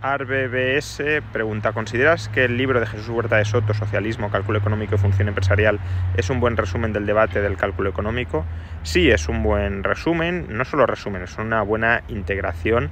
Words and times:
ARBBS 0.00 1.02
pregunta, 1.32 1.72
¿consideras 1.72 2.28
que 2.28 2.44
el 2.44 2.56
libro 2.56 2.78
de 2.78 2.86
Jesús 2.86 3.08
Huerta 3.08 3.36
de 3.36 3.44
Soto, 3.44 3.74
Socialismo, 3.74 4.30
Cálculo 4.30 4.60
Económico 4.60 4.94
y 4.94 4.98
Función 4.98 5.26
Empresarial, 5.26 5.80
es 6.16 6.30
un 6.30 6.38
buen 6.38 6.56
resumen 6.56 6.92
del 6.92 7.04
debate 7.04 7.40
del 7.40 7.56
cálculo 7.56 7.90
económico? 7.90 8.46
Sí, 8.84 9.10
es 9.10 9.28
un 9.28 9.42
buen 9.42 9.82
resumen, 9.82 10.46
no 10.50 10.64
solo 10.64 10.86
resumen, 10.86 11.22
es 11.22 11.36
una 11.38 11.62
buena 11.62 12.04
integración 12.06 12.90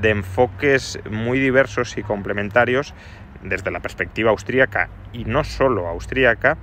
de 0.00 0.10
enfoques 0.10 1.00
muy 1.10 1.40
diversos 1.40 1.98
y 1.98 2.04
complementarios 2.04 2.94
desde 3.42 3.72
la 3.72 3.80
perspectiva 3.80 4.30
austríaca 4.30 4.90
y 5.12 5.24
no 5.24 5.42
solo 5.42 5.88
austríaca 5.88 6.56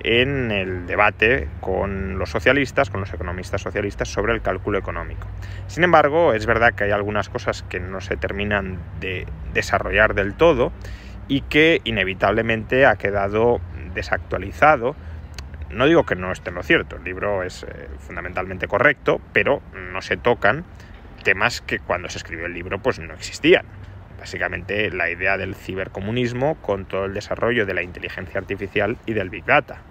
en 0.00 0.50
el 0.50 0.86
debate 0.86 1.48
con 1.60 2.18
los 2.18 2.30
socialistas, 2.30 2.90
con 2.90 3.00
los 3.00 3.12
economistas 3.12 3.62
socialistas 3.62 4.08
sobre 4.08 4.32
el 4.32 4.42
cálculo 4.42 4.78
económico. 4.78 5.26
Sin 5.66 5.84
embargo, 5.84 6.34
es 6.34 6.46
verdad 6.46 6.74
que 6.74 6.84
hay 6.84 6.90
algunas 6.90 7.28
cosas 7.28 7.62
que 7.64 7.80
no 7.80 8.00
se 8.00 8.16
terminan 8.16 8.78
de 9.00 9.26
desarrollar 9.58 10.14
del 10.14 10.34
todo 10.34 10.72
y 11.26 11.42
que 11.42 11.80
inevitablemente 11.84 12.86
ha 12.86 12.96
quedado 12.96 13.60
desactualizado. 13.94 14.94
No 15.70 15.86
digo 15.86 16.06
que 16.06 16.14
no 16.14 16.32
esté 16.32 16.50
en 16.50 16.54
lo 16.54 16.62
cierto, 16.62 16.96
el 16.96 17.04
libro 17.04 17.42
es 17.42 17.64
eh, 17.64 17.88
fundamentalmente 17.98 18.68
correcto, 18.68 19.20
pero 19.32 19.60
no 19.92 20.00
se 20.00 20.16
tocan 20.16 20.64
temas 21.24 21.60
que 21.60 21.80
cuando 21.80 22.08
se 22.08 22.18
escribió 22.18 22.46
el 22.46 22.54
libro 22.54 22.78
pues 22.78 22.98
no 23.00 23.12
existían 23.12 23.66
básicamente 24.18 24.90
la 24.90 25.10
idea 25.10 25.36
del 25.36 25.54
cibercomunismo 25.54 26.56
con 26.56 26.84
todo 26.84 27.04
el 27.04 27.14
desarrollo 27.14 27.66
de 27.66 27.74
la 27.74 27.82
inteligencia 27.82 28.40
artificial 28.40 28.96
y 29.06 29.12
del 29.12 29.30
big 29.30 29.44
data. 29.44 29.82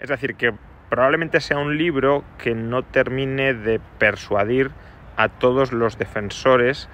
Es 0.00 0.08
decir, 0.08 0.36
que 0.36 0.52
probablemente 0.88 1.40
sea 1.40 1.58
un 1.58 1.76
libro 1.76 2.24
que 2.38 2.54
no 2.54 2.82
termine 2.82 3.54
de 3.54 3.80
persuadir 3.98 4.70
a 5.16 5.28
todos 5.28 5.72
los 5.72 5.98
defensores 5.98 6.88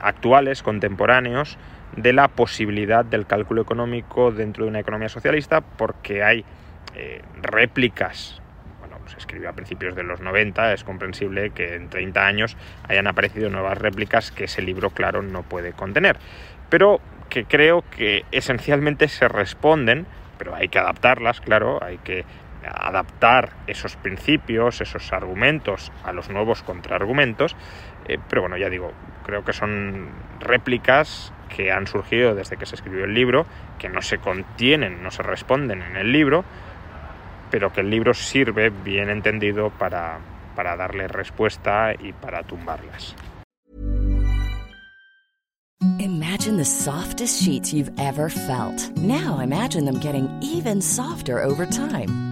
actuales, 0.00 0.62
contemporáneos, 0.62 1.58
de 1.96 2.12
la 2.12 2.28
posibilidad 2.28 3.04
del 3.04 3.26
cálculo 3.26 3.62
económico 3.62 4.32
dentro 4.32 4.64
de 4.64 4.70
una 4.70 4.80
economía 4.80 5.08
socialista, 5.08 5.60
porque 5.60 6.22
hay 6.22 6.44
eh, 6.94 7.22
réplicas 7.42 8.42
se 9.12 9.18
escribió 9.18 9.50
a 9.50 9.52
principios 9.52 9.94
de 9.94 10.02
los 10.02 10.20
90, 10.20 10.72
es 10.72 10.84
comprensible 10.84 11.50
que 11.50 11.74
en 11.74 11.88
30 11.88 12.26
años 12.26 12.56
hayan 12.88 13.06
aparecido 13.06 13.50
nuevas 13.50 13.78
réplicas 13.78 14.30
que 14.30 14.44
ese 14.44 14.62
libro, 14.62 14.90
claro, 14.90 15.22
no 15.22 15.42
puede 15.42 15.72
contener. 15.72 16.16
Pero 16.68 17.00
que 17.28 17.44
creo 17.44 17.84
que 17.90 18.24
esencialmente 18.32 19.08
se 19.08 19.28
responden, 19.28 20.06
pero 20.38 20.54
hay 20.54 20.68
que 20.68 20.78
adaptarlas, 20.78 21.40
claro, 21.40 21.82
hay 21.82 21.98
que 21.98 22.24
adaptar 22.64 23.50
esos 23.66 23.96
principios, 23.96 24.80
esos 24.80 25.12
argumentos 25.12 25.92
a 26.04 26.12
los 26.12 26.28
nuevos 26.30 26.62
contraargumentos. 26.62 27.56
Eh, 28.06 28.18
pero 28.28 28.42
bueno, 28.42 28.56
ya 28.56 28.68
digo, 28.68 28.92
creo 29.24 29.44
que 29.44 29.52
son 29.52 30.08
réplicas 30.40 31.32
que 31.54 31.70
han 31.70 31.86
surgido 31.86 32.34
desde 32.34 32.56
que 32.56 32.66
se 32.66 32.74
escribió 32.74 33.04
el 33.04 33.14
libro, 33.14 33.46
que 33.78 33.88
no 33.88 34.02
se 34.02 34.18
contienen, 34.18 35.02
no 35.02 35.10
se 35.10 35.22
responden 35.22 35.82
en 35.82 35.96
el 35.96 36.12
libro, 36.12 36.44
pero 37.50 37.72
que 37.72 37.80
el 37.80 37.90
libro 37.90 38.14
sirve, 38.14 38.70
bien 38.70 39.10
entendido, 39.10 39.70
para, 39.70 40.18
para 40.56 40.76
darle 40.76 41.08
respuesta 41.08 41.92
y 41.98 42.12
para 42.12 42.42
tumbarlas. 42.42 43.14
Imagine. 45.98 46.56
Now 48.96 49.38
imagine 49.40 49.84
them 49.84 50.00
getting 50.00 50.28
even 50.40 50.80
softer 50.80 51.40
over 51.42 51.66
time. 51.66 52.31